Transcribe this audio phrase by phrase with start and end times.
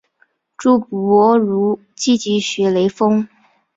[0.57, 3.27] 朱伯儒积极学雷锋。